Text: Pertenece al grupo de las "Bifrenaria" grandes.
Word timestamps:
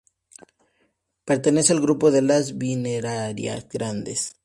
Pertenece 1.25 1.73
al 1.73 1.79
grupo 1.79 2.09
de 2.09 2.23
las 2.23 2.57
"Bifrenaria" 2.57 3.61
grandes. 3.71 4.35